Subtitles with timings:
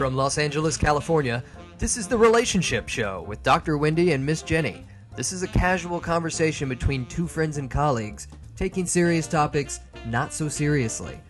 [0.00, 1.44] From Los Angeles, California,
[1.76, 3.76] this is the Relationship Show with Dr.
[3.76, 4.84] Wendy and Miss Jenni.
[5.14, 8.26] This is a casual conversation between two friends and colleagues,
[8.56, 11.20] taking serious topics not so seriously.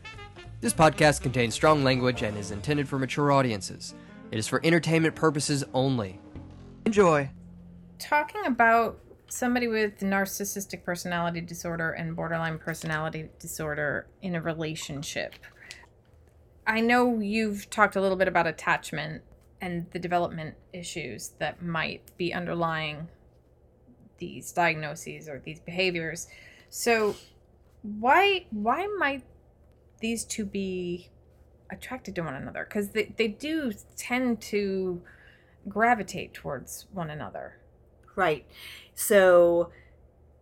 [0.61, 3.96] This podcast contains strong language and is intended for mature audiences.
[4.30, 6.21] It is for entertainment purposes only.
[6.87, 7.28] Enjoy.
[7.98, 15.34] Talking about somebody with narcissistic personality disorder and borderline personality disorder in a relationship.
[16.70, 19.24] I know you've talked a little bit about attachment
[19.60, 23.09] and the development issues that might be underlying
[24.19, 26.28] these diagnoses or these behaviors.
[26.69, 27.16] So
[27.83, 29.25] why why might
[30.01, 31.11] these two be
[31.73, 32.64] attracted to one another?
[32.69, 35.02] Because they, they do tend to
[35.69, 37.59] gravitate towards one another.
[38.14, 38.47] Right.
[38.95, 39.73] So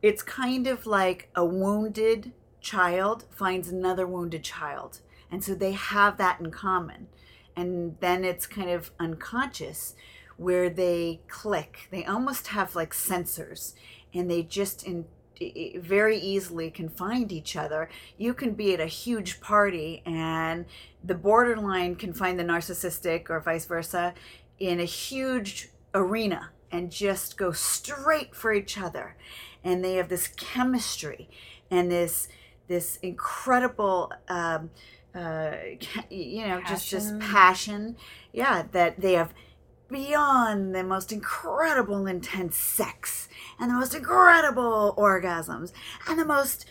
[0.03, 5.01] it's kind of like a wounded child finds another wounded child.
[5.31, 7.09] And so they have that in common.
[7.57, 9.95] And then it's kind of unconscious
[10.37, 11.89] where they click.
[11.91, 13.75] They almost have like sensors
[14.15, 15.07] and they just in
[15.77, 17.89] very easily can find each other.
[18.17, 20.67] You can be at a huge party and
[21.05, 24.15] the borderline can find the narcissistic or vice versa
[24.59, 29.17] in a huge arena and just go straight for each other.
[29.63, 31.29] And they have this chemistry
[31.71, 32.29] and this
[32.67, 34.71] this incredible um,
[35.15, 35.53] uh,
[36.11, 36.67] you know, passion.
[36.67, 37.97] just just passion.
[38.33, 39.33] Yeah, that they have
[39.91, 43.29] beyond the most incredible intense sex
[43.59, 45.73] and the most incredible orgasms
[46.07, 46.67] and the most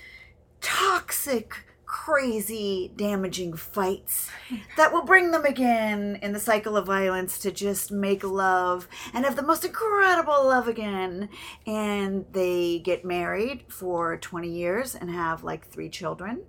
[0.61, 4.29] toxic crazy damaging fights
[4.75, 9.23] that will bring them again in the cycle of violence to just make love and
[9.23, 11.29] have the most incredible love again
[11.65, 16.41] and they get married for 20 years and have like three children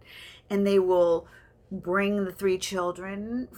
[0.51, 1.29] and they will
[1.71, 3.49] bring the three children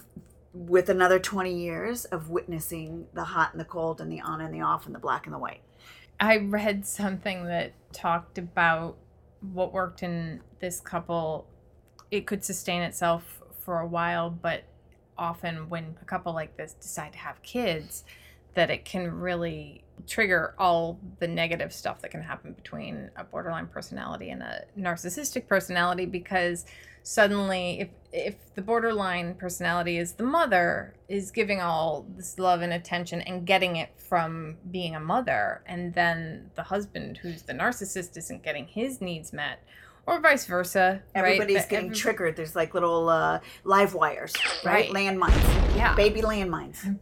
[0.53, 4.53] with another 20 years of witnessing the hot and the cold and the on and
[4.53, 5.61] the off and the black and the white.
[6.19, 8.97] I read something that talked about
[9.39, 11.47] what worked in this couple.
[12.11, 14.63] It could sustain itself for a while, but
[15.17, 18.03] often when a couple like this decide to have kids,
[18.53, 23.67] that it can really trigger all the negative stuff that can happen between a borderline
[23.67, 26.65] personality and a narcissistic personality because
[27.03, 32.73] suddenly if if the borderline personality is the mother is giving all this love and
[32.73, 38.17] attention and getting it from being a mother and then the husband who's the narcissist
[38.17, 39.63] isn't getting his needs met
[40.05, 41.69] or vice versa everybody's right?
[41.69, 42.35] getting triggered.
[42.35, 44.33] There's like little uh, live wires
[44.65, 45.15] right, right.
[45.15, 45.75] landmines.
[45.75, 45.95] Yeah.
[45.95, 46.97] Baby landmines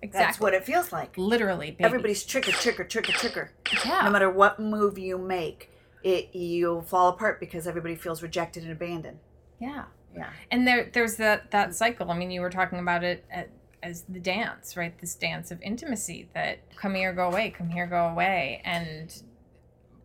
[0.00, 0.26] Exactly.
[0.26, 1.16] That's what it feels like.
[1.16, 1.84] Literally, baby.
[1.84, 3.52] everybody's trigger, trigger, trigger, trigger.
[3.84, 4.02] Yeah.
[4.04, 5.70] No matter what move you make,
[6.04, 9.18] it you'll fall apart because everybody feels rejected and abandoned.
[9.60, 9.84] Yeah.
[10.14, 10.30] Yeah.
[10.50, 12.10] And there there's that that cycle.
[12.10, 13.50] I mean, you were talking about it at,
[13.82, 14.96] as the dance, right?
[14.98, 19.22] This dance of intimacy that come here, go away, come here, go away, and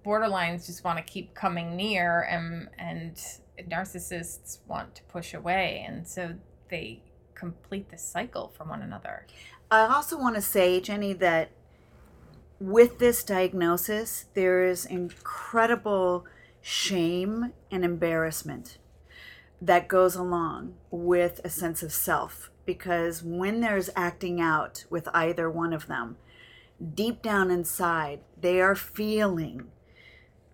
[0.06, 3.16] borderlines just want to keep coming near, and and
[3.70, 6.36] narcissists want to push away, and so
[6.70, 7.04] they
[7.36, 9.26] complete this cycle from one another.
[9.74, 11.50] I also want to say, Jenni, that
[12.60, 16.26] with this diagnosis, there is incredible
[16.62, 18.78] shame and embarrassment
[19.60, 22.52] that goes along with a sense of self.
[22.66, 26.18] Because when there's acting out with either one of them,
[26.94, 29.72] deep down inside, they are feeling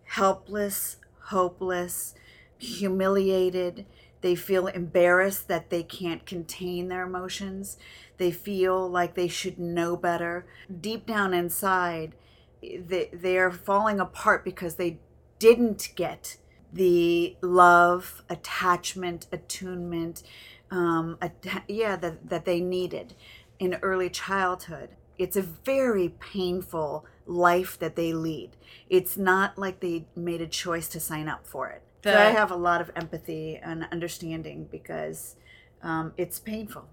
[0.06, 2.16] helpless, hopeless,
[2.57, 3.86] humiliated.
[4.22, 7.78] They feel embarrassed that they can't contain their emotions.
[8.19, 10.46] They feel like they should know better.
[10.80, 12.16] Deep down inside,
[12.62, 15.00] they, they are falling apart because they
[15.40, 16.38] didn't get
[16.72, 20.22] the love, attachment, attunement,
[20.69, 23.16] um, att- yeah, that, that they needed
[23.57, 24.90] in early childhood.
[25.18, 28.51] It's a very painful life that they lead.
[28.90, 31.81] It's not like they made a choice to sign up for it.
[32.01, 35.36] The, so I have a lot of empathy and understanding because
[35.81, 36.88] um, it's painful.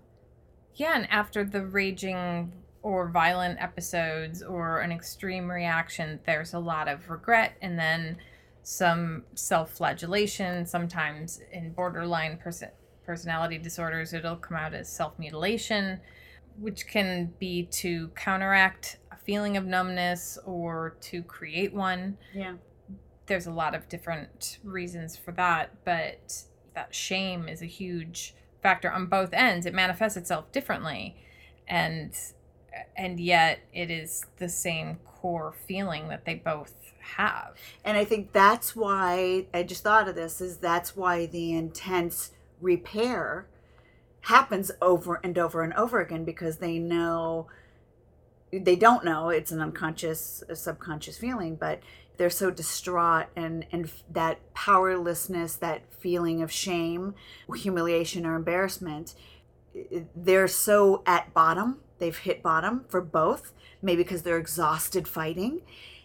[0.77, 2.53] Yeah, and after the raging
[2.83, 8.19] or violent episodes or an extreme reaction, there's a lot of regret and then
[8.63, 10.67] some self flagellation.
[10.67, 12.63] Sometimes in borderline pers-
[13.05, 16.01] personality disorders, it'll come out as self mutilation,
[16.59, 22.19] which can be to counteract a feeling of numbness or to create one.
[22.35, 22.55] Yeah.
[23.25, 26.45] There's a lot of different reasons for that, but
[26.75, 28.35] that shame is a huge
[28.67, 29.65] factor on both ends.
[29.65, 31.15] It manifests itself differently,
[31.69, 32.13] and
[32.97, 37.55] and yet it is the same core feeling that they both have.
[37.85, 42.33] And I think that's why I just thought of this is that's why the intense
[42.61, 43.47] repair
[44.23, 47.47] happens over and over and over again because they know
[48.53, 51.81] they don't know it's an unconscious subconscious feeling but
[52.17, 57.15] they're so distraught and and that powerlessness that feeling of shame
[57.55, 59.15] humiliation or embarrassment
[60.15, 61.79] they're so at bottom.
[61.99, 63.53] They've hit bottom for both
[63.83, 65.61] maybe because they're exhausted fighting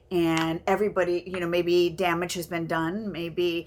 [0.09, 3.65] and everybody you know maybe damage has been done maybe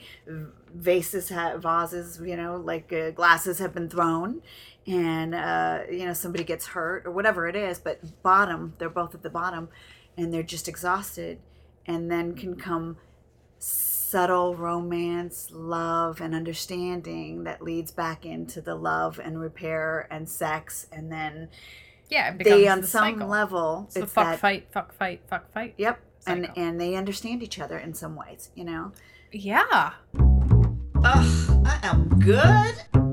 [0.74, 4.42] vases have vases you know like uh, glasses have been thrown
[4.86, 9.14] and uh, you know somebody gets hurt or whatever it is but bottom they're both
[9.14, 9.68] at the bottom
[10.18, 11.38] and they're just exhausted
[11.86, 12.96] and then can come
[13.58, 20.86] subtle romance love and understanding that leads back into the love and repair and sex
[20.92, 21.48] and then
[22.10, 23.28] Yeah, it they on the some cycle.
[23.28, 25.74] level It's the it's fuck that fight, fuck fight, fuck fight.
[25.78, 28.92] yep and and they understand each other in some ways you know
[29.32, 29.92] Yeah.
[31.06, 33.03] Ugh, I am good.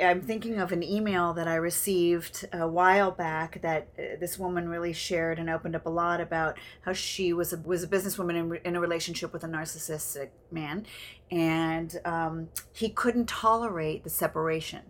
[0.00, 4.70] I'm thinking of an email that I received a while back that uh, this woman
[4.70, 8.36] really shared and opened up a lot about how she was a, was a businesswoman
[8.36, 10.86] in, in a relationship with a narcissistic man,
[11.30, 14.80] and um, he couldn't tolerate the separation,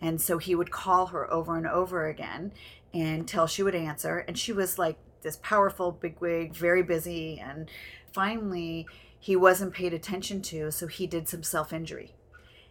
[0.00, 2.50] and so he would call her over and over again
[2.92, 7.70] until she would answer, and she was like this powerful bigwig, very busy, and
[8.12, 8.88] finally
[9.20, 12.16] he wasn't paid attention to, so he did some self injury.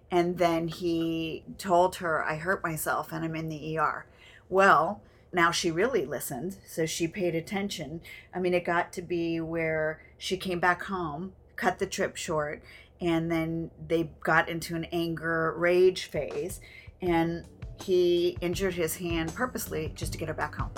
[0.10, 4.06] And then he told her, I hurt myself and I'm in the ER.
[4.50, 5.02] Well,
[5.34, 8.02] now she really listened, so she paid attention.
[8.34, 12.64] I mean, it got to be where she came back home, cut the trip short,
[13.02, 16.62] and then they got into an anger rage phase.
[17.02, 17.46] And
[17.84, 20.72] he injured his hand purposely just to get her back home.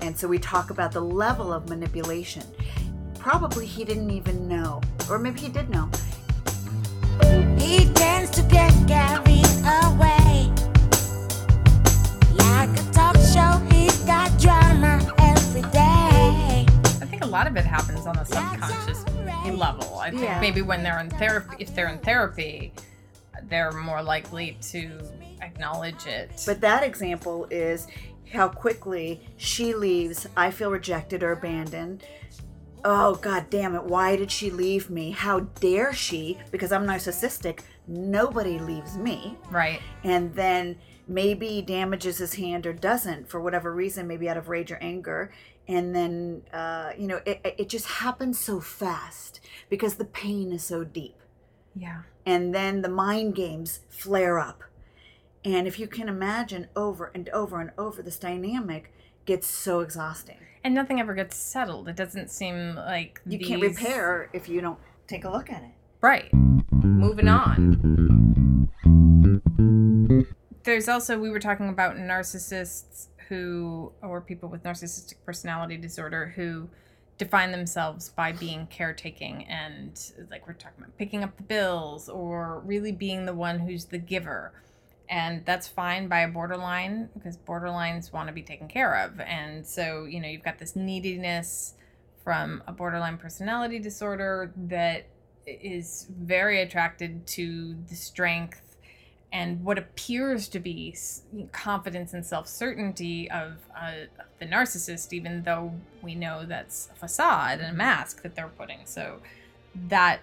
[0.00, 2.44] And so we talk about the level of manipulation.
[3.18, 4.80] Probably he didn't even know,
[5.10, 5.90] or maybe he did know.
[7.88, 10.52] He tends to get carried away.
[12.34, 16.66] Like a talk show, he's got drama every day.
[16.84, 19.06] I think a lot of it happens on the subconscious
[19.56, 19.98] level.
[20.00, 22.74] I think maybe when they're in therapy, if they're in therapy,
[23.44, 25.00] they're more likely to
[25.40, 26.42] acknowledge it.
[26.44, 27.86] But that example is
[28.30, 30.26] how quickly she leaves.
[30.36, 32.04] I feel rejected or abandoned.
[32.84, 33.84] Oh, god damn it.
[33.84, 35.10] Why did she leave me?
[35.10, 36.38] How dare she?
[36.50, 37.60] Because I'm narcissistic.
[37.88, 39.36] Nobody leaves me.
[39.50, 39.80] right.
[40.04, 40.76] And then
[41.06, 45.32] maybe damages his hand or doesn't for whatever reason, maybe out of rage or anger.
[45.66, 49.40] And then, uh, you know, it, it just happens so fast
[49.70, 51.16] because the pain is so deep
[51.74, 52.02] Yeah.
[52.26, 54.62] and then the mind games flare up.
[55.44, 58.92] And if you can imagine over and over and over, this dynamic
[59.24, 60.36] gets so exhausting.
[60.64, 61.88] And nothing ever gets settled.
[61.88, 65.70] It doesn't seem like You can't repair if you don't take a look at it.
[66.00, 66.32] Right.
[66.82, 68.68] Moving on.
[70.62, 76.68] There's also, we were talking about narcissists who, or people with narcissistic personality disorder who
[77.16, 82.60] define themselves by being caretaking and, like we're talking about, picking up the bills or
[82.64, 84.52] really being the one who's the giver.
[85.10, 89.18] And that's fine by a borderline because borderlines want to be taken care of.
[89.20, 91.74] And so, you know, you've got this neediness
[92.22, 95.06] from a borderline personality disorder that
[95.62, 98.76] is very attracted to the strength
[99.32, 100.94] and what appears to be
[101.52, 105.72] confidence and self-certainty of, uh, of the narcissist even though
[106.02, 108.78] we know that's a facade and a mask that they're putting.
[108.84, 109.20] So
[109.88, 110.20] that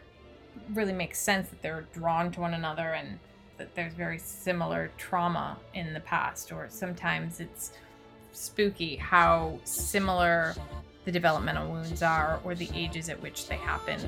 [0.74, 3.20] really makes sense that they're drawn to one another and
[3.58, 7.72] that there's very similar trauma in the past or sometimes it's
[8.34, 10.56] spooky how similar
[11.06, 14.04] the developmental wounds are or the ages at which they happened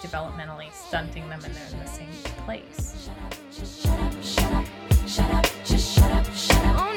[0.00, 2.08] developmentally stunting them and they're in the same
[2.44, 3.08] place
[6.78, 6.92] Oh.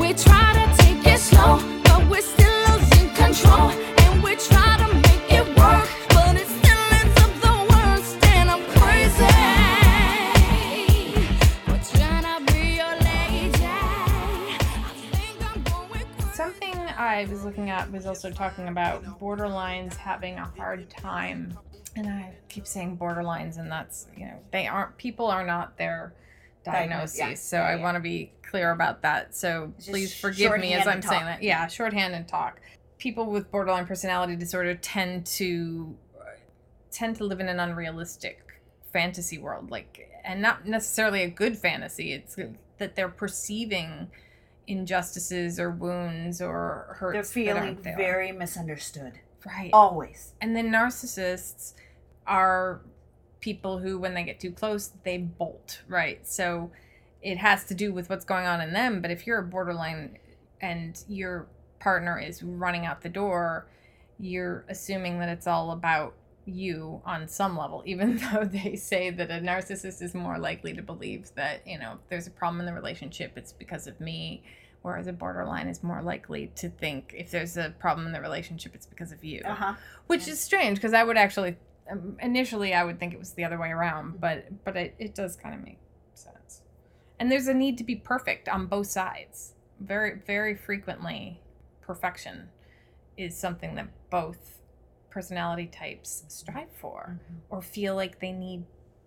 [0.00, 3.93] We try to take it slow, but we're still losing control.
[17.14, 21.56] I was looking at was also talking about borderlines having a hard time.
[21.96, 26.12] And i keep saying borderlines and that's you know they aren't people are not their
[26.64, 27.18] diagnosis.
[27.18, 27.34] Yeah.
[27.34, 29.34] so i Yeah, want to be clear about that.
[29.34, 31.42] So Just please forgive me as i'm and saying that.
[31.42, 32.60] Yeah shorthand and talk.
[32.98, 35.96] People with borderline personality disorder tend to
[36.90, 38.60] tend to live in an unrealistic
[38.92, 42.12] fantasy world like and not necessarily a good fantasy.
[42.12, 42.36] It's
[42.78, 44.10] that they're perceiving
[44.66, 49.12] injustices or wounds or hurts They're feeling very misunderstood.
[49.44, 50.32] right Always.
[50.40, 51.74] and then narcissists
[52.26, 52.80] are
[53.40, 56.26] people who, when they get too close, they bolt, right?
[56.26, 56.70] So
[57.20, 59.02] it has to do with what's going on in them.
[59.02, 60.18] But if you're a borderline
[60.62, 61.46] and your
[61.78, 63.66] partner is running out the door,
[64.18, 66.14] you're assuming that it's all about
[66.46, 70.82] you on some level, even though they say that a narcissist is more likely to
[70.82, 74.42] believe that, you know, if there's a problem in the relationship, it's because of me.
[74.82, 78.74] Whereas a borderline is more likely to think if there's a problem in the relationship,
[78.74, 79.40] it's because of you.
[79.42, 79.74] Uh-huh.
[80.08, 81.56] Which is strange because I would actually,
[81.90, 85.14] um, initially, I would think it was the other way around, but but it, it
[85.14, 85.78] does kind of make
[86.12, 86.60] sense.
[87.18, 89.54] And there's a need to be perfect on both sides.
[89.80, 91.40] Very, very frequently,
[91.80, 92.50] perfection
[93.16, 94.53] is something that both
[95.14, 97.18] personality types strive for
[97.48, 98.64] or feel like they need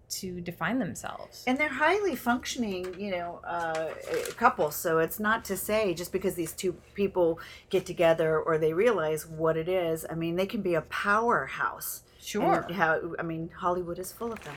[0.09, 1.43] to define themselves.
[1.45, 3.89] and they're highly functioning you know uh,
[4.37, 7.37] couples so it's not to say just because these two people
[7.69, 12.03] get together or they realize what it is i mean they can be a powerhouse
[12.19, 12.65] sure.
[12.71, 14.55] how i mean hollywood is full of them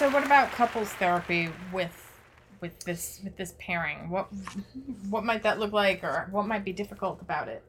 [0.00, 1.92] So what about couples therapy with
[2.62, 4.08] with this with this pairing?
[4.08, 4.28] What
[5.10, 7.62] what might that look like or what might be difficult about it?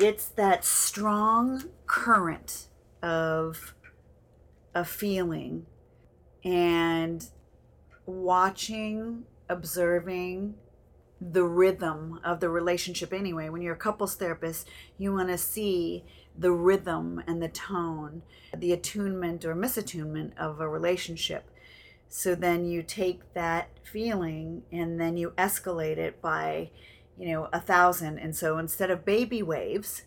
[0.00, 2.68] It's that strong current
[3.02, 3.74] of
[4.74, 5.66] a feeling
[6.42, 7.26] and
[8.06, 10.54] watching observing
[11.20, 13.50] the rhythm of the relationship anyway.
[13.50, 14.66] When you're a couples therapist
[14.96, 16.04] you want to see
[16.36, 18.22] the rhythm and the tone
[18.56, 21.44] the attunement or misattunement of a relationship.
[22.08, 26.70] So then you take that feeling and then you escalate it by
[27.20, 30.02] you know a thousand and so instead of baby waves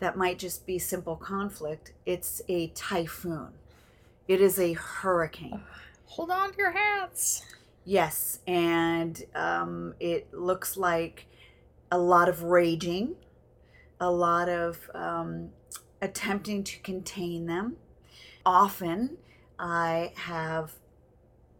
[0.00, 3.48] that might just be simple conflict it's a typhoon
[4.26, 5.62] it is a hurricane
[6.08, 7.42] Hold on to your hats.
[7.84, 11.26] Yes, and um, it looks like
[11.92, 13.14] a lot of raging,
[14.00, 15.50] a lot of um,
[16.00, 17.76] attempting to contain them.
[18.44, 19.18] Often,
[19.58, 20.72] I have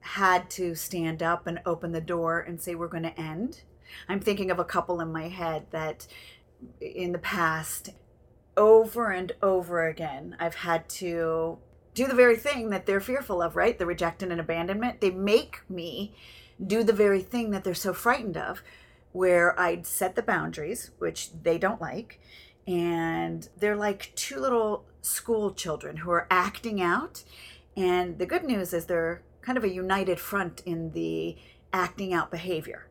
[0.01, 3.61] had to stand up and open the door and say, We're going to end.
[4.09, 6.07] I'm thinking of a couple in my head that
[6.81, 7.91] in the past,
[8.57, 11.59] over and over again, I've had to
[11.95, 13.79] do the very thing that they're fearful of, right?
[13.79, 15.01] The rejection and abandonment.
[15.01, 16.15] They make me
[16.65, 18.63] do the very thing that they're so frightened of,
[19.13, 22.21] where I'd set the boundaries, which they don't like.
[22.67, 27.25] And they're like two little school children who are acting out.
[27.77, 31.37] And the good news is they're kind of a united front in the
[31.73, 32.88] acting out behavior.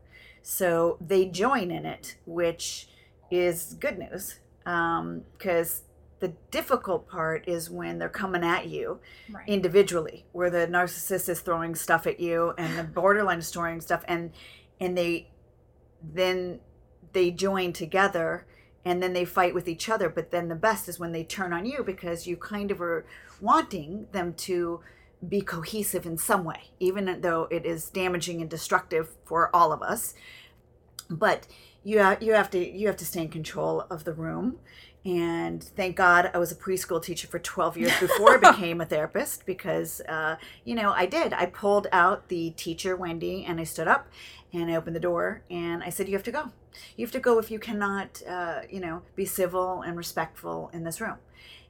[0.49, 2.87] So they join in it, which
[3.29, 4.39] is good news.
[4.65, 5.83] Um, because
[6.21, 8.99] the difficult part is when they're coming at you
[9.29, 9.47] Right.
[9.47, 14.05] individually where the narcissist is throwing stuff at you and the borderline is throwing stuff
[14.07, 14.31] and
[14.79, 15.29] and they
[16.01, 16.59] then
[17.11, 18.45] they join together
[18.83, 21.53] and then they fight with each other but then the best is when they turn
[21.53, 23.05] on you because you kind of are
[23.39, 24.79] wanting them to
[25.27, 29.81] be cohesive in some way even though it is damaging and destructive for all of
[29.81, 30.13] us.
[31.09, 31.47] But
[31.83, 34.57] you have, you have to you have to stay in control of the room.
[35.05, 38.86] And thank god i was a preschool teacher for 12 years before i became a
[38.86, 41.33] therapist because uh, you know i did.
[41.33, 44.07] I pulled out the teacher wendy and i stood up
[44.51, 46.51] and i opened the door and i said you have to go.
[46.95, 50.83] You have to go if you cannot uh, you know be civil and respectful in
[50.83, 51.17] this room.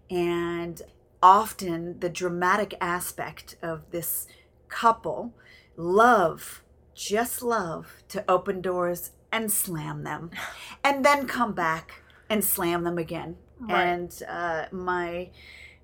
[0.09, 0.81] And
[1.21, 4.27] often the dramatic aspect of this
[4.67, 5.33] couple
[5.75, 10.29] love just love to open doors and slam them
[10.83, 13.85] and then come back and slam them again Right.
[13.87, 15.29] and uh, my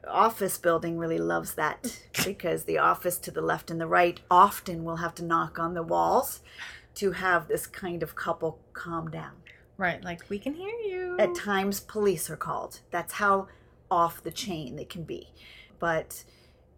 [0.08, 4.84] office building really loves that because the office to the left and the right often
[4.84, 6.42] will have to knock on the walls
[6.96, 9.32] to have this kind of couple calm down
[9.76, 11.16] Right, like we can hear you.
[11.18, 13.48] at times police are called that's how
[13.94, 15.30] off the chain they can be.
[15.80, 16.24] But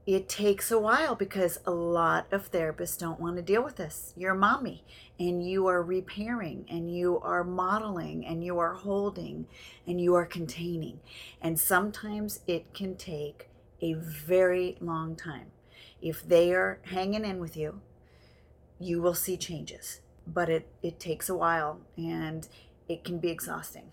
[0.06, 4.14] it takes a while because a lot of therapists don't want to deal with this.
[4.18, 4.84] You're mommy
[5.20, 9.48] and you are repairing and you are modeling and you are holding
[9.88, 11.00] and you are containing.
[11.42, 13.50] And sometimes it can take
[13.82, 15.48] a very long time.
[16.02, 17.82] If they are hanging in with you
[18.80, 20.02] you will see changes.
[20.28, 22.48] But it it takes a while and
[22.88, 23.92] it can be exhausting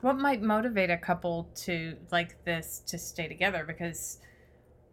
[0.00, 3.64] What might motivate a couple to like this to stay together?
[3.66, 4.18] Because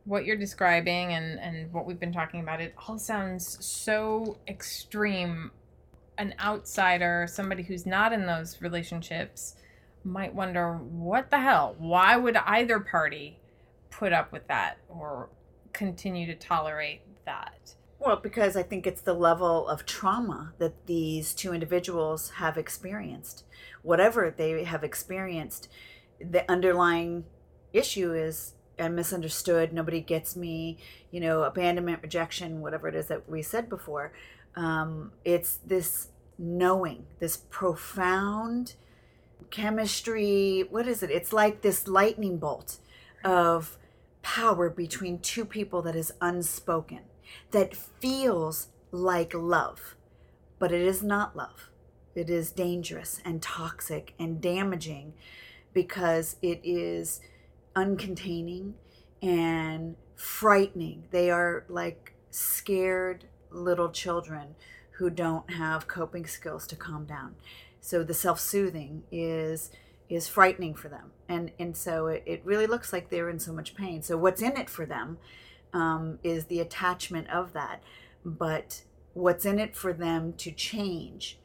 [0.06, 5.52] what you're describing and and what we've been talking about, it all sounds so extreme.
[6.20, 9.56] An outsider, somebody who's not in those relationships,
[10.04, 11.76] might wonder what the hell.
[11.80, 13.40] Why would either party
[13.90, 15.30] put up with that or
[15.72, 17.76] continue to tolerate that?
[18.00, 23.46] Well, because I think it's the level of trauma that these two individuals have experienced.
[23.84, 25.70] Whatever they have experienced,
[26.20, 27.26] the underlying
[27.72, 29.72] issue is I'm misunderstood.
[29.72, 30.78] Nobody gets me.
[31.12, 34.14] You know, abandonment, rejection, whatever it is that we said before.
[34.56, 38.74] Um, it's this knowing, this profound
[39.52, 40.66] chemistry.
[40.70, 41.12] What is it?
[41.12, 42.78] It's like this lightning bolt
[43.24, 43.78] of
[44.22, 47.02] power between two people that is unspoken,
[47.52, 49.96] that feels like love,
[50.60, 51.70] but it is not love.
[52.16, 55.14] It is dangerous and toxic and damaging
[55.74, 57.22] because it is
[57.76, 58.76] uncontaining
[59.22, 61.06] and frightening.
[61.12, 64.56] They are like scared little children
[64.98, 67.36] who don't have coping skills to calm down.
[67.82, 69.72] So the self-soothing is
[70.10, 73.52] is frightening for them, and and so it, it really looks like they're in so
[73.52, 74.02] much pain.
[74.04, 75.18] So what's in it for them
[75.74, 77.82] um, is the attachment of that,
[78.24, 81.40] but what's in it for them to change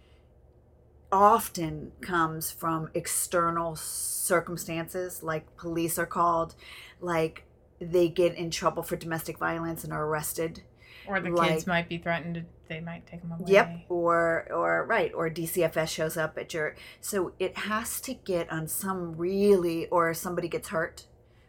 [1.10, 6.54] often comes from external circumstances like police are called
[7.00, 7.44] like
[7.80, 10.62] they get in trouble for domestic violence and are arrested
[11.06, 12.44] Or the Like- kids might be threatened.
[12.68, 13.50] They might take them away.
[13.50, 13.86] Yep.
[13.88, 15.10] Or or right.
[15.14, 20.12] Or DCFS shows up at your so it has to get on some really or
[20.12, 21.06] somebody gets hurt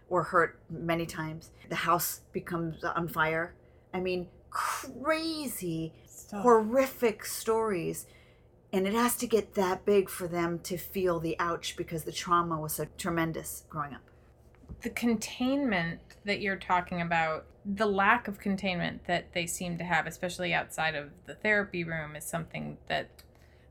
[0.08, 1.52] or hurt many times.
[1.68, 3.54] The house becomes on fire.
[3.94, 5.94] I mean, crazy,
[6.34, 8.06] horrific stories.
[8.72, 12.12] And it has to get that big for them to feel the ouch because the
[12.12, 14.02] trauma was so tremendous growing up.
[14.82, 20.08] the containment that you're talking about, the lack of containment that they seem to have,
[20.08, 23.10] especially outside of the therapy room, is something that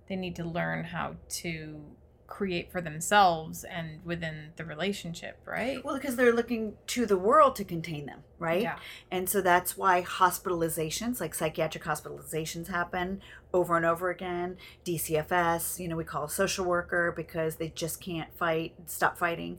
[0.09, 1.81] they need to learn how to
[2.29, 5.83] create for themselves and within the relationship, right?
[5.85, 8.63] Well, because they're looking to the world to contain them, right?
[8.63, 8.79] Yeah.
[9.11, 14.59] And so that's why hospitalizations, like psychiatric hospitalizations, happen over and over again.
[14.85, 19.59] DCFS, you know, we call a social worker because they just can't fight, stop fighting.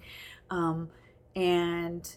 [0.52, 0.90] Um,
[1.36, 2.16] and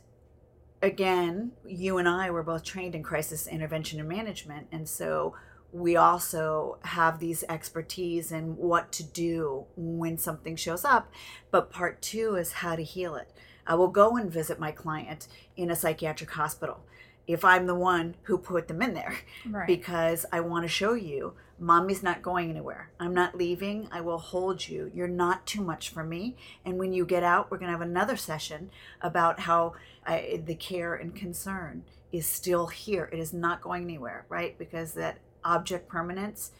[0.82, 4.66] again, you and I were both trained in crisis intervention and management.
[4.70, 5.34] And so
[5.72, 11.10] we also have these expertise in what to do when something shows up.
[11.50, 13.30] But part two is how to heal it.
[13.66, 16.80] I will go and visit my client in a psychiatric hospital
[17.26, 19.16] if I'm the one who put them in there
[19.48, 19.66] Right.
[19.66, 22.90] because I want to show you mommy's not going anywhere.
[22.98, 23.88] I'm not leaving.
[23.92, 24.90] I will hold you.
[24.92, 26.36] You're not too much for me.
[26.64, 30.56] And when you get out, we're going to have another session about how I, the
[30.56, 33.08] care and concern is still here.
[33.12, 34.58] It is not going anywhere, right?
[34.58, 36.52] Because that object permanence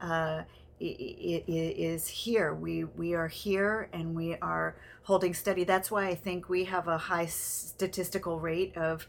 [0.00, 0.42] uh,
[0.80, 2.54] is here.
[2.54, 5.64] We we are here and we are holding steady.
[5.64, 9.06] That's why I think we have a high statistical rate of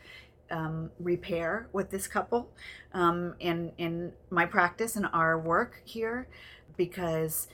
[0.49, 2.49] um, repair with this couple
[2.93, 6.27] um, in in my practice and our work here
[6.75, 7.47] because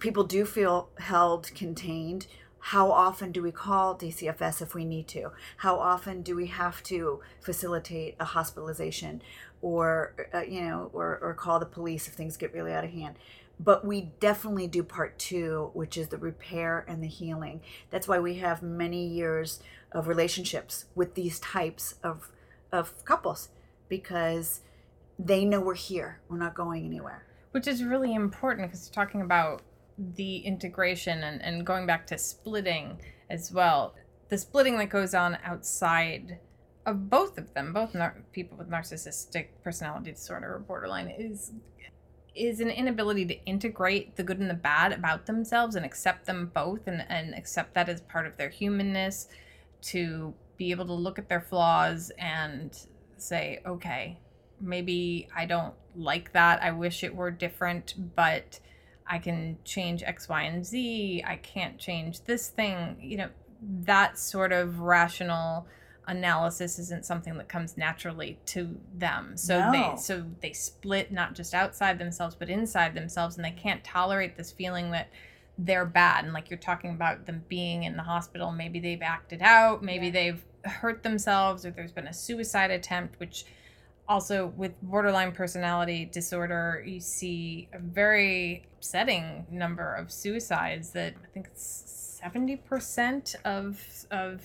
[0.00, 2.26] people do feel held contained
[2.66, 5.32] how often do we call DCFS if we need to?
[5.58, 9.20] How often do we have to facilitate a hospitalization
[9.60, 12.90] or uh, you know or, or call the police if things get really out of
[12.90, 13.16] hand?
[13.58, 17.62] But we definitely do part two which is the repair and the healing.
[17.90, 19.58] That's why we have many years
[19.90, 22.30] of relationships with these types of
[22.70, 23.48] of couples
[23.88, 24.60] because
[25.18, 26.20] they know we're here.
[26.28, 27.26] We're not going anywhere.
[27.50, 29.62] Which is really important because you're talking about
[30.16, 32.98] the integration and, and going back to splitting
[33.30, 33.94] as well.
[34.28, 36.38] The splitting that goes on outside
[36.86, 41.52] of both of them, both nar- people with narcissistic personality disorder or borderline, is
[42.34, 46.50] is an inability to integrate the good and the bad about themselves and accept them
[46.54, 49.28] both and, and accept that as part of their humanness
[49.82, 52.86] to be able to look at their flaws and
[53.18, 54.18] say okay
[54.60, 58.58] maybe i don't like that i wish it were different but
[59.06, 63.28] i can change x y and z i can't change this thing you know
[63.62, 65.66] that sort of rational
[66.08, 69.72] analysis isn't something that comes naturally to them so No.
[69.72, 74.36] they so they split not just outside themselves but inside themselves and they can't tolerate
[74.36, 75.08] this feeling that
[75.58, 79.42] they're bad and like you're talking about them being in the hospital maybe they've acted
[79.42, 80.12] out maybe Yeah.
[80.12, 83.44] they've hurt themselves or there's been a suicide attempt which
[84.08, 91.26] also with borderline personality disorder you see a very upsetting number of suicides that i
[91.32, 94.40] think it's 70% of of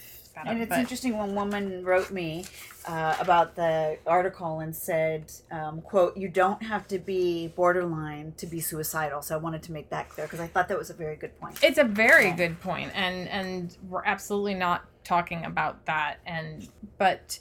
[0.45, 2.45] and it's but- interesting one woman wrote me
[2.87, 8.45] uh, about the article and said um, quote you don't have to be borderline to
[8.45, 10.93] be suicidal so i wanted to make that clear because i thought that was a
[10.93, 12.35] very good point It's a very Yeah.
[12.35, 16.17] good point, and and we're absolutely not talking about that.
[16.25, 16.67] And
[16.97, 17.39] but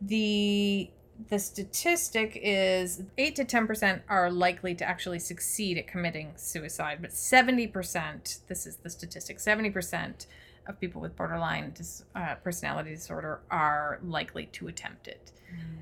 [0.00, 0.90] the
[1.28, 6.98] the statistic is eight to ten percent are likely to actually succeed at committing suicide,
[7.00, 8.38] but seventy percent.
[8.48, 9.40] This is the statistic.
[9.40, 10.26] Seventy percent
[10.66, 15.32] of people with borderline dis, uh, personality disorder are likely to attempt it.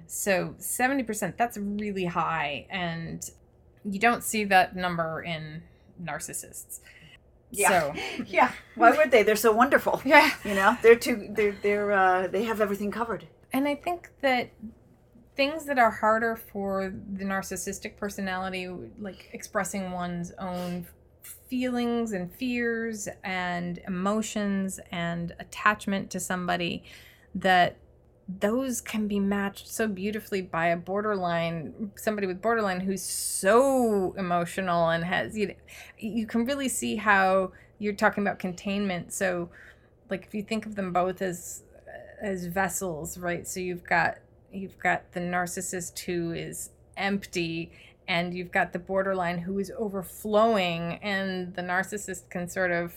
[0.07, 2.67] So 70%, that's really high.
[2.71, 3.29] And
[3.85, 5.63] you don't see that number in
[6.03, 6.81] narcissists.
[7.51, 7.69] Yeah.
[7.69, 7.95] So,
[8.27, 8.53] Yeah.
[8.75, 9.23] Why would they?
[9.23, 10.01] They're so wonderful.
[10.05, 10.31] yeah.
[10.45, 11.29] You know, they're too.
[11.31, 13.27] They're they're uh, they have everything covered.
[13.53, 14.51] And I think that
[15.37, 18.69] things that are harder for the narcissistic personality,
[18.99, 20.87] like expressing one's own
[21.49, 26.83] feelings and fears and emotions and attachment to somebody,
[27.35, 27.77] that
[28.29, 34.89] those can be matched so beautifully by a borderline somebody with borderline who's so emotional
[34.89, 35.55] and has you know,
[35.97, 39.13] you can really see how you're talking about containment.
[39.13, 39.49] So
[40.11, 41.63] like if you think of them both as
[42.21, 43.47] as vessels right?
[43.47, 44.19] So you've got
[44.57, 47.71] you've got the narcissist who is empty
[48.09, 52.95] and you've got the borderline who is overflowing and the narcissist can sort of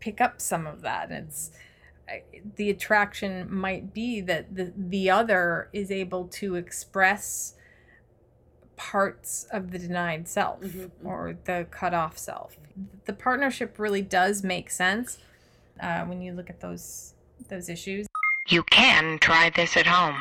[0.00, 1.50] pick up some of that and it's
[2.56, 7.54] the attraction might be that the the other is able to express
[8.76, 11.04] parts of the denied self Mhm, mhm.
[11.04, 12.56] or the cut off self.
[13.04, 15.18] The partnership really does make sense
[15.78, 17.14] uh, when you look at those
[17.48, 18.06] those issues.
[18.48, 20.16] You can try this at home.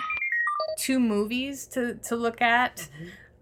[0.80, 2.88] Two movies to to look at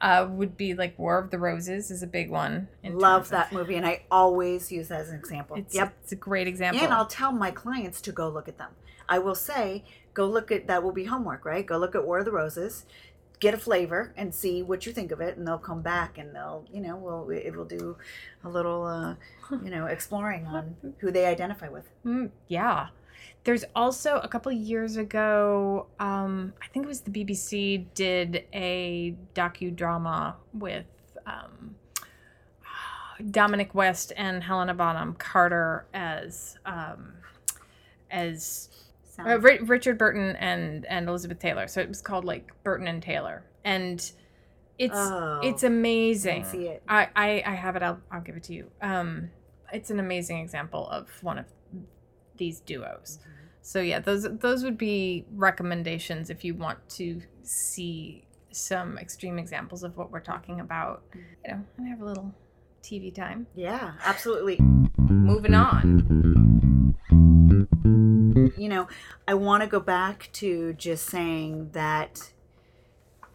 [0.01, 2.67] uh, would be like War of the Roses is a big one.
[2.83, 5.57] Love that movie, and I always use that as an example.
[5.57, 5.93] It's, yep.
[6.03, 6.83] it's a great example.
[6.83, 8.71] And I'll tell my clients to go look at them.
[9.09, 11.65] I will say, go look at that will be homework, right?
[11.65, 12.85] Go look at War of the Roses,
[13.39, 16.35] get a flavor, and see what you think of it, and they'll come back and
[16.35, 17.97] they'll, you know, we'll it will do
[18.43, 19.15] a little, uh,
[19.63, 21.89] you know, exploring on who they identify with.
[22.05, 22.87] Mm, yeah.
[23.43, 29.15] There's also a couple years ago, um, I think it was the BBC did a
[29.35, 30.85] docudrama with
[31.25, 31.75] um,
[33.31, 37.13] Dominic West and Helena Bonham Carter as um,
[38.11, 38.69] as
[39.19, 41.67] uh, Ri- Richard Burton and and Elizabeth Taylor.
[41.67, 43.99] So it was called like Burton and Taylor, and
[44.77, 46.43] it's Oh, it's amazing.
[46.45, 46.83] see it.
[46.87, 47.81] I, I I have it.
[47.81, 48.69] I'll I'll give it to you.
[48.81, 49.31] Um,
[49.73, 51.45] it's an amazing example of one of
[52.37, 53.19] these duos.
[53.21, 53.31] Mm-hmm.
[53.61, 59.83] So yeah, those those would be recommendations if you want to see some extreme examples
[59.83, 61.03] of what we're talking about.
[61.13, 62.33] You know, and have a little
[62.81, 63.47] TV time.
[63.55, 64.57] Yeah, absolutely.
[64.97, 66.95] Moving on.
[68.57, 68.87] you know,
[69.27, 72.31] I want to go back to just saying that,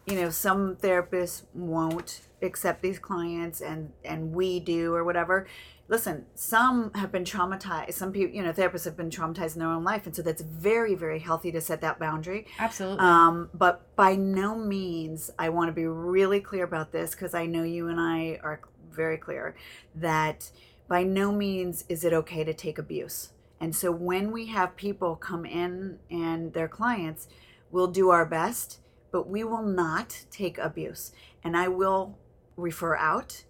[0.05, 5.47] you know, some therapists won't accept these clients and and we do or whatever.
[5.89, 7.93] Listen, some have been traumatized.
[7.93, 10.41] Some people, you know, therapists have been traumatized in their own life, and so that's
[10.41, 12.47] very, very healthy to set that boundary.
[12.57, 12.99] Absolutely.
[12.99, 17.45] Um, but by no means, I want to be really clear about this because I
[17.45, 19.55] know you and I are very clear
[19.95, 20.51] that
[20.87, 23.33] by no means is it okay to take abuse.
[23.59, 27.27] And so when we have people come in and their clients,
[27.71, 28.79] we'll do our best,
[29.11, 31.11] but we will not take abuse.
[31.43, 32.17] And I will
[32.55, 33.43] refer out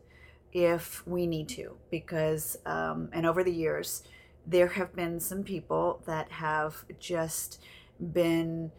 [0.53, 4.03] if we need to because, um, and over the years,
[4.45, 7.61] there have been some people that have just
[7.99, 8.71] been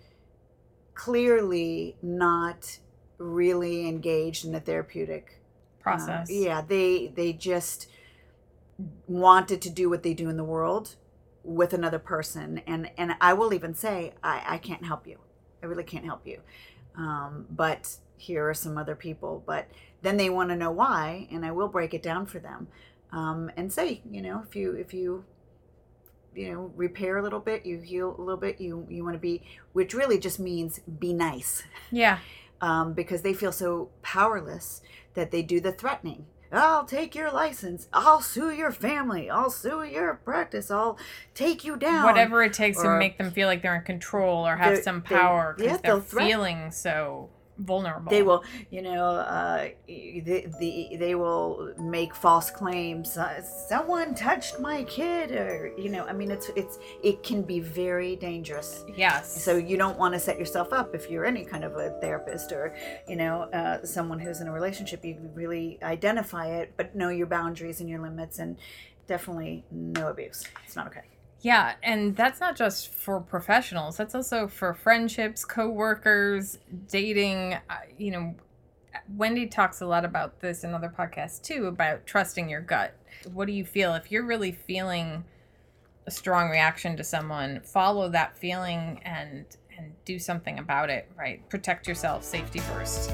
[0.95, 2.79] clearly not
[3.19, 5.41] really engaged in the therapeutic
[5.81, 6.31] uh, Process.
[6.31, 7.89] yeah, they they just
[9.07, 10.97] wanted to do what they do in the world
[11.43, 15.19] with another person, and and I will even say I I can't help you.
[15.63, 16.41] I really can't help you.
[16.97, 19.42] Um, but here are some other people.
[19.46, 19.68] But
[20.03, 22.68] then they want to know why, and I will break it down for them,
[23.12, 25.24] um, and say you know if you if you
[26.35, 29.20] you know repair a little bit you heal a little bit you you want to
[29.20, 29.40] be
[29.72, 32.18] which really just means be nice Yeah.
[32.61, 34.81] um, because they feel so powerless
[35.14, 36.27] that they do the threatening.
[36.50, 37.88] I'll take your license.
[37.92, 39.29] I'll sue your family.
[39.29, 40.70] I'll sue your practice.
[40.70, 40.96] I'll
[41.35, 42.05] take you down.
[42.05, 45.55] Whatever it takes to make them feel like they're in control or have some power
[45.57, 48.11] because yeah, they're feeling so vulnerable.
[48.11, 53.17] They will, you know, uh, the, the they will make false claims.
[53.17, 57.61] Uh, Someone touched my kid, or you know, I mean, it's it's it can be
[57.61, 58.85] very dangerous.
[58.97, 59.43] Yes.
[59.43, 62.53] So you don't want to set yourself up if you're any kind of a therapist
[62.53, 62.75] or,
[63.09, 65.05] you know, uh, someone who's in a relationship.
[65.05, 68.57] You really identify it, but know your boundaries and your limits, and
[69.07, 70.45] definitely no abuse.
[70.64, 71.03] It's not okay.
[71.45, 73.99] Yeah, and that's not just for professionals.
[73.99, 77.53] That's also for friendships, coworkers, dating.
[77.69, 78.35] Uh, you know,
[79.15, 82.97] Wendy talks a lot about this in other podcasts too about trusting your gut.
[83.31, 85.23] What do you feel if you're really feeling
[86.07, 87.61] a strong reaction to someone?
[87.63, 89.45] Follow that feeling and
[89.77, 91.11] and do something about it.
[91.15, 92.25] Right, protect yourself.
[92.25, 93.13] Safety first.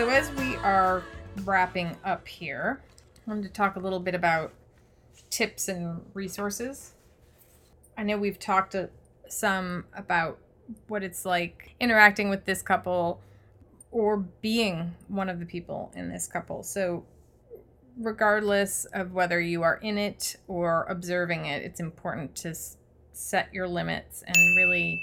[0.00, 1.02] So, as we are
[1.44, 2.80] wrapping up here,
[3.18, 4.54] I wanted to talk a little bit about
[5.28, 6.94] tips and resources.
[7.98, 8.86] I know we've talked uh,
[9.28, 10.38] some about
[10.88, 13.20] what it's like interacting with this couple
[13.90, 16.62] or being one of the people in this couple.
[16.62, 17.04] So,
[17.98, 22.54] regardless of whether you are in it or observing it, it's important to
[23.12, 24.98] set your limits and really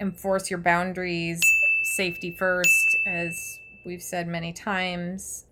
[0.00, 1.42] enforce your boundaries.
[1.82, 5.46] Safety first, as we've said many times.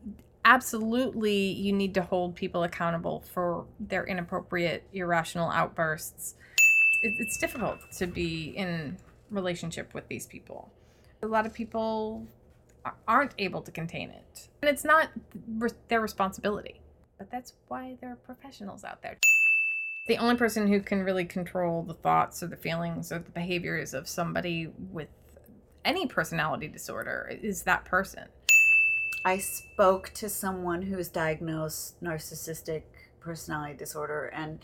[0.45, 6.35] Absolutely, you need to hold people accountable for their inappropriate, irrational outbursts.
[7.03, 8.99] It- It's difficult to be in
[9.31, 10.71] relationship with these people.
[11.23, 12.27] A lot of people
[13.09, 15.09] aren't able to contain it, and it's not
[15.89, 16.83] their responsibility.
[17.17, 19.17] But that's why there are professionals out there.
[20.07, 23.95] The only person who can really control the thoughts or the feelings or the behaviors
[23.95, 25.09] of somebody with
[25.85, 28.25] any personality disorder is that person.
[29.25, 32.83] I spoke to someone who is diagnosed narcissistic
[33.21, 34.61] personality disorder and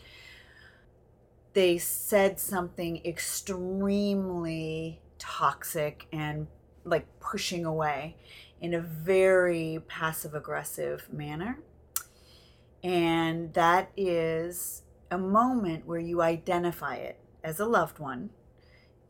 [1.53, 6.47] they said something extremely toxic and
[6.83, 8.15] like pushing away
[8.61, 11.59] in a very passive aggressive manner.
[12.83, 18.29] And that is a moment where you identify it as a loved one,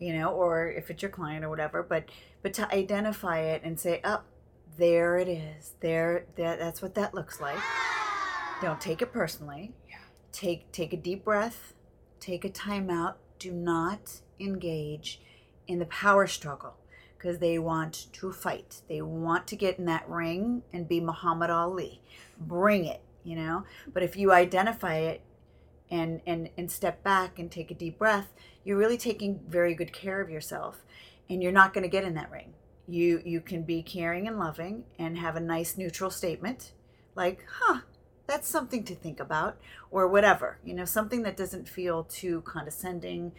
[0.01, 2.05] you know, or if it's your client or whatever, but
[2.41, 4.25] but to identify it and say, "Up,
[4.77, 5.75] there it is.
[5.79, 7.59] There that that's what that looks like."
[8.61, 9.73] Don't take it personally.
[9.87, 9.97] Yeah.
[10.31, 11.73] Take take a deep breath.
[12.19, 13.17] Take a time out.
[13.39, 15.21] Do not engage
[15.67, 16.75] in the power struggle
[17.17, 18.81] because they want to fight.
[18.89, 22.01] They want to get in that ring and be Muhammad Ali.
[22.39, 23.63] Bring it, you know?
[23.93, 25.21] But if you identify it
[25.91, 29.93] and and and step back and take a deep breath, you're really taking very good
[29.93, 30.83] care of yourself
[31.29, 32.53] and you're not going to get in that ring.
[32.87, 36.71] You you can be caring and loving and have a nice neutral statement
[37.15, 37.81] like, "Huh,
[38.25, 39.57] that's something to think about,"
[39.91, 40.59] or whatever.
[40.63, 43.33] You know, something that doesn't feel too condescending,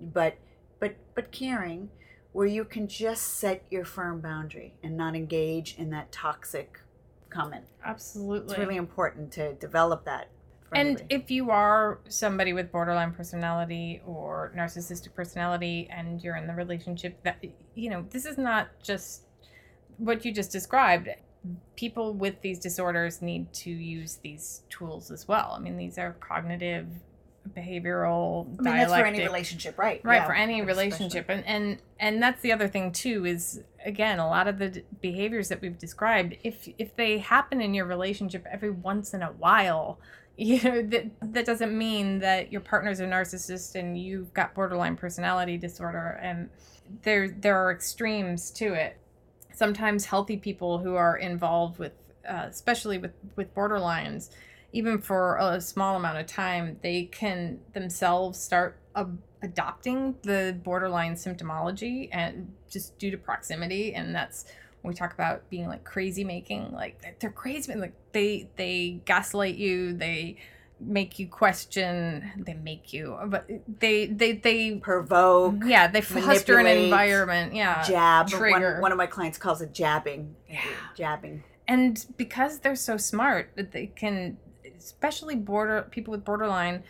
[0.00, 0.36] but
[0.78, 1.90] but but caring
[2.32, 6.80] where you can just set your firm boundary and not engage in that toxic
[7.30, 7.64] comment.
[7.82, 8.50] Absolutely.
[8.50, 10.28] It's really important to develop that.
[10.68, 16.46] For and if you are somebody with borderline personality or narcissistic personality and you're in
[16.46, 17.42] the relationship that
[17.74, 19.22] you know this is not just
[19.98, 21.08] what you just described.
[21.76, 25.52] People with these disorders need to use these tools as well.
[25.56, 26.86] I mean these are cognitive
[27.56, 30.00] behavioral I mean, that's for any relationship, right?
[30.04, 30.84] right Yeah, for any especially.
[30.84, 31.26] relationship.
[31.28, 34.84] And and and that's the other thing too is again a lot of the d-
[35.00, 39.28] behaviors that we've described if if they happen in your relationship every once in a
[39.28, 39.98] while
[40.38, 44.94] you know that that doesn't mean that your partner's a narcissist and you've got borderline
[44.94, 46.50] personality disorder and
[47.02, 48.98] there there are extremes to it.
[49.54, 51.92] Sometimes healthy people who are involved with
[52.28, 54.30] uh, especially with with borderlines
[54.72, 61.14] even for a small amount of time they can themselves start ab- adopting the borderline
[61.14, 64.44] symptomology and just due to proximity and that's
[64.86, 69.92] we talk about being like crazy making like they're- crazy like they they gaslight you
[69.92, 70.36] they
[70.78, 73.48] make you question they make you but
[73.80, 78.28] they they they provoke, yeah they foster an environment yeah jab.
[78.28, 78.74] trigger.
[78.74, 80.36] One, one of my clients calls it jabbing.
[80.48, 80.60] Yeah.
[80.94, 81.42] Jabbing.
[81.66, 84.36] and because they're so smart that they can
[84.78, 86.82] especially border people with borderline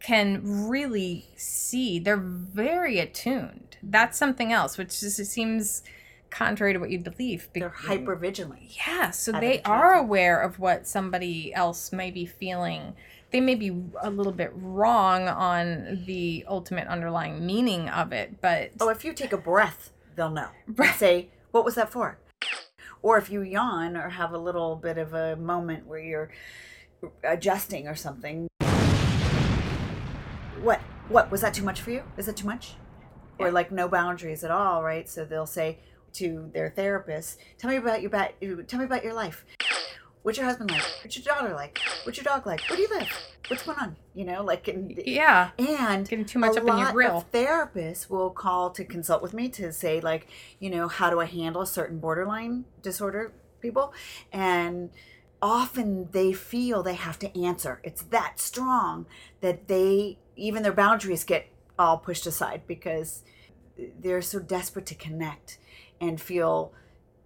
[0.00, 5.82] can really see they're very attuned that's something else which just seems
[6.34, 8.76] contrary to what you'd believe They're hyper vigilant.
[8.86, 12.94] yeah so they are aware of what somebody else may be feeling
[13.30, 13.68] they may be
[14.02, 19.12] a little bit wrong on the ultimate underlying meaning of it but Oh, if you
[19.12, 20.48] take a breath, they'll know.
[20.66, 20.94] Right.
[20.94, 22.18] say, what was that for?
[23.02, 26.30] Or if you yawn or have a little bit of a moment where you're
[27.22, 28.48] adjusting or something.
[30.62, 30.80] What?
[31.08, 31.30] What?
[31.30, 32.02] Was that too much for you?
[32.16, 32.74] Is that too much?
[33.38, 35.08] Or like no boundaries at all, right?
[35.08, 35.78] So they'll say
[36.14, 38.32] to their therapist, "Tell me about your ba-
[38.66, 39.44] Tell me about your life.
[40.22, 40.82] What's your husband like?
[41.02, 41.78] What's your daughter like?
[42.04, 42.62] What's your dog like?
[42.62, 43.12] Where do you live?
[43.48, 43.96] What's going on?
[44.14, 47.26] You know, like and yeah and Getting too much up in your grill.
[47.30, 50.26] Therapists will call to consult with me to say like,
[50.58, 53.92] you know, how do I handle certain borderline disorder people,
[54.32, 54.90] and
[55.42, 57.80] often they feel they have to answer.
[57.82, 59.04] It's that strong
[59.42, 61.48] that they even their boundaries get
[61.78, 63.24] all pushed aside because
[64.00, 65.58] they're so desperate to connect
[66.08, 66.72] and feel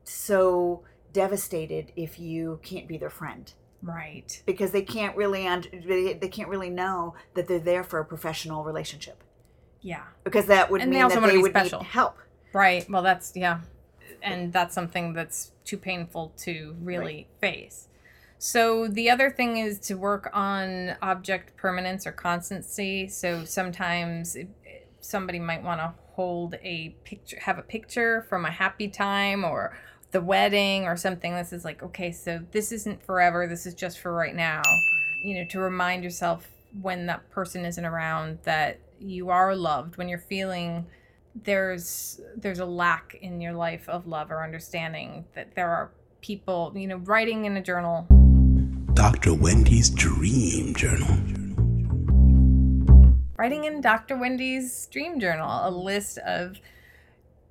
[0.05, 6.12] so devastated if you can't be their friend right because they can't really und- they
[6.14, 9.23] they can't really know that they're there for a professional relationship
[9.81, 11.81] yeah because that would And they mean also that they be would special.
[11.81, 12.17] need help
[12.55, 12.88] Right.
[12.88, 13.61] Well, that's yeah.
[14.23, 17.88] and that's something that's too painful to really face.
[18.38, 23.07] So the other thing is to work on object permanence or constancy.
[23.09, 24.49] So sometimes it,
[25.01, 29.78] somebody might want to hold a picture, have a picture from a happy time or
[30.11, 31.33] the wedding or something.
[31.33, 33.46] This is like, okay, so this isn't forever.
[33.46, 34.62] This is just for right now.
[35.22, 36.48] You know, to remind yourself
[36.83, 40.85] when that person isn't around that you are loved when you're feeling
[41.44, 46.72] there's there's a lack in your life of love or understanding that there are people
[46.74, 48.07] you know writing in a journal
[48.92, 49.33] Dr.
[49.33, 51.38] Wendy's Dream Journal.
[53.38, 56.59] Writing in dr wendy's dream journal a list of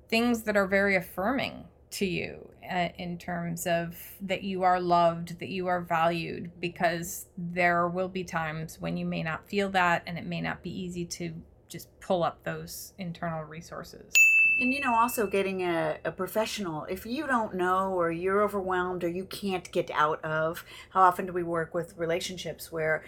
[0.08, 5.38] things that are very affirming to you uh, in terms of that you are loved
[5.40, 10.02] that you are valued because there will be times when you may not feel that
[10.06, 11.32] and it may not be easy to
[11.68, 14.12] just pull up those internal resources
[14.60, 16.84] And you know, also getting a, a professional.
[16.84, 21.26] If you don't know, or you're overwhelmed, or you can't get out of, how often
[21.26, 23.04] do we work with relationships where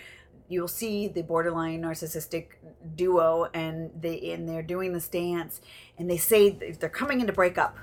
[0.50, 2.48] you'll see the borderline narcissistic
[2.96, 5.60] duo and they and they're doing this dance
[5.96, 7.78] and they say they're coming in to break up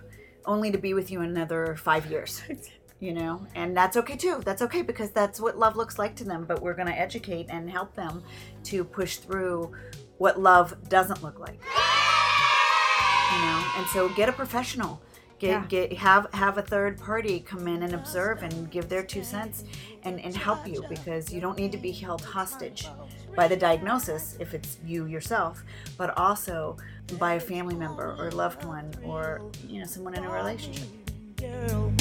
[0.45, 2.41] only to be with you another five years
[2.99, 3.45] you know?
[3.53, 4.41] And that's okay too.
[4.43, 7.47] That's okay because that's what love looks like to them but we're going to educate
[7.49, 8.23] and help them
[8.65, 9.71] to push through
[10.17, 11.61] what love doesn't look like
[13.33, 13.63] you know?
[13.77, 15.01] And so get a professional
[15.39, 15.65] get Yeah.
[15.67, 19.63] get have have a third party come in and observe and give their two cents
[20.03, 22.87] and and help you because you don't need to be held hostage
[23.35, 25.63] by the diagnosis if it's you yourself
[25.97, 26.77] but also
[27.19, 30.87] by a family member or loved one or you know someone in a relationship
[31.37, 31.93] Girl,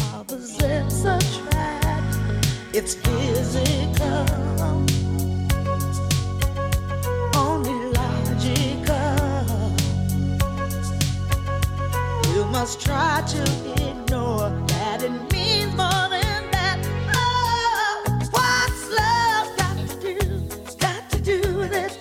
[12.60, 13.42] must try to
[13.86, 16.80] ignore that it means more than that.
[17.14, 20.76] Oh, what's love got to do?
[20.78, 21.98] Got to do with it.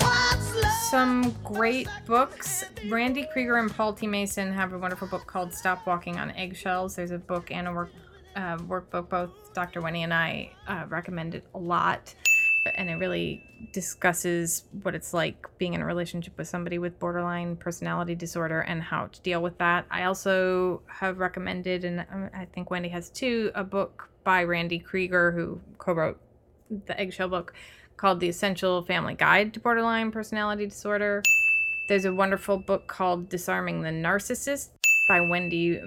[0.00, 0.72] What's love?
[0.90, 2.64] some great books.
[2.88, 4.08] Randi Kreger and Paul T.
[4.08, 6.96] Mason have a wonderful book called Stop Walking on Eggshells.
[6.96, 7.92] There's a book and a work
[8.34, 9.10] uh, workbook.
[9.10, 9.80] Both Dr.
[9.80, 12.12] Wendy and I uh, recommend it a lot.
[12.66, 13.42] And it really
[13.72, 18.82] discusses what it's like being in a relationship with somebody with borderline personality disorder and
[18.82, 19.86] how to deal with that.
[19.90, 24.78] I also have recommended, and um, I think Wendy has too, a book by Randi
[24.78, 26.20] Kreger, who co wrote
[26.86, 27.54] the eggshell book
[27.96, 31.22] called The Essential Family Guide to Borderline Personality Disorder.
[31.88, 34.68] There's a wonderful book called Disarming the Narcissist
[35.08, 35.80] by Wendy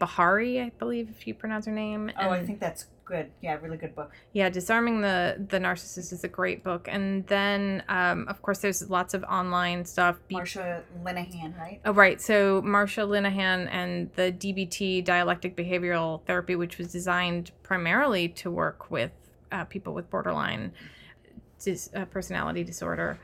[0.00, 2.12] Behary, I believe, if you pronounce her name.
[2.20, 6.22] oh i think that's good yeah really good book yeah, Disarming the the Narcissist is
[6.22, 6.88] a great book.
[6.90, 10.18] And then, um, of course, there's lots of online stuff.
[10.28, 12.20] Be- marsha linehan right Oh, right.
[12.20, 18.90] So Marsha Linehan and the DBT, dialectic behavioral therapy, which was designed primarily to work
[18.90, 19.12] with
[19.52, 20.72] uh, people with borderline
[21.62, 23.18] dis- uh, personality disorder.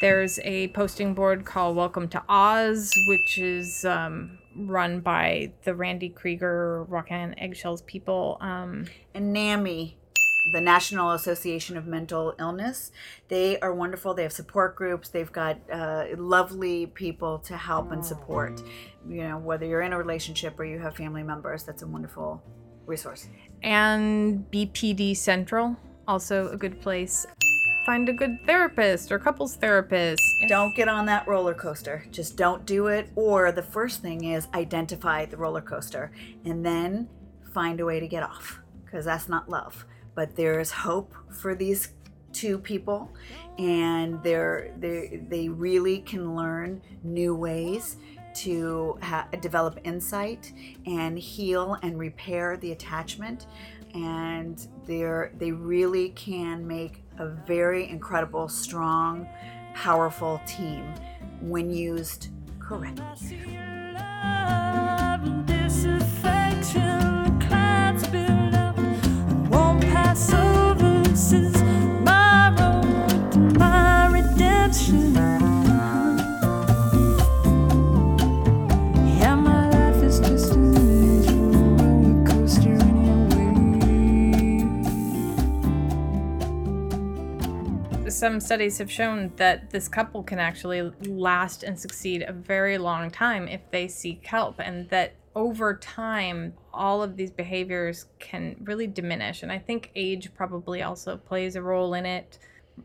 [0.00, 6.08] There's a posting board called Welcome to Oz, which is um, run by the Randi
[6.08, 8.38] Kreger Rock and Eggshells people.
[8.40, 9.98] Um, and NAMI,
[10.54, 12.92] the National Association of Mental Illness.
[13.28, 14.14] They are wonderful.
[14.14, 15.10] They have support groups.
[15.10, 18.62] They've got uh, lovely people to help and support.
[19.06, 22.42] You know, whether you're in a relationship or you have family members, that's a wonderful
[22.86, 23.28] resource.
[23.62, 25.76] and BPD Central,
[26.08, 27.26] also a good place.
[27.86, 30.22] Find a good therapist or couples therapist.
[30.48, 32.04] Don't get on that roller coaster.
[32.10, 33.08] Just don't do it.
[33.14, 36.12] Or the first thing is identify the roller coaster
[36.44, 37.08] and then
[37.54, 39.86] find a way to get off because that's not love.
[40.14, 41.92] But there is hope for these
[42.32, 43.10] two people
[43.58, 47.96] and they're, they they really can learn new ways
[48.32, 50.52] to ha- develop insight
[50.86, 53.46] and heal and repair the attachment
[53.94, 59.28] and they're they really can make a very incredible strong
[59.74, 60.94] powerful team
[61.42, 63.04] when used correctly
[88.20, 93.10] Some studies have shown that this couple can actually last and succeed a very long
[93.10, 98.86] time if they seek help, and that over time, all of these behaviors can really
[98.86, 99.42] diminish.
[99.42, 102.38] And I think age probably also plays a role in it.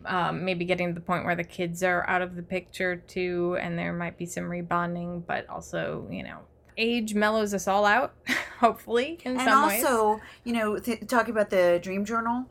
[0.06, 3.58] Um, maybe getting to the point where the kids are out of the picture too,
[3.60, 6.40] and there might be some rebonding, but also, you know,
[6.78, 8.14] age mellows us all out,
[8.62, 9.80] hopefully, in and some ways.
[9.80, 12.46] And also, you know, th- talking about the dream journal,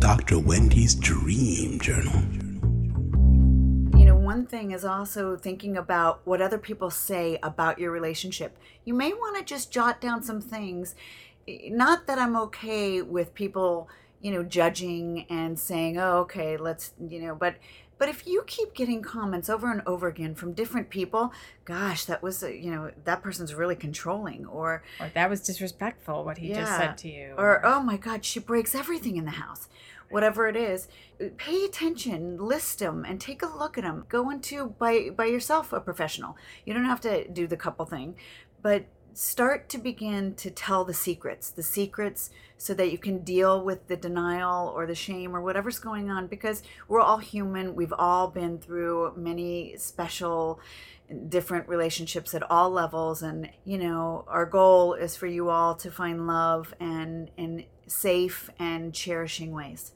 [0.00, 0.38] Dr.
[0.38, 2.22] Wendy's Dream Journal.
[3.98, 8.56] you know, one thing is also thinking about what other people say about your relationship.
[8.86, 10.94] You may want to just jot down some things.
[11.46, 13.90] Not that I'm okay with people,
[14.22, 17.56] you know, judging and saying, "Oh, okay, let's," you know, but
[18.00, 21.34] but if you keep getting comments over and over again from different people,
[21.66, 26.24] gosh, that was, a, you know, that person's really controlling or or that was disrespectful
[26.24, 27.34] what he just said to you.
[27.36, 29.68] or oh my god she breaks everything in the house.
[30.08, 30.88] Whatever it is
[31.20, 35.26] uh, pay attention list them and take a look at them go into by by
[35.26, 36.38] yourself a professional.
[36.64, 38.16] You don't have to do the couple thing.
[38.62, 43.62] But start to begin to tell the secrets the secrets so that you can deal
[43.64, 47.94] with the denial or the shame or whatever's going on because we're all human we've
[47.96, 50.60] all been through many special
[51.28, 55.90] different relationships at all levels and you know our goal is for you all to
[55.90, 59.92] find love and in safe and cherishing ways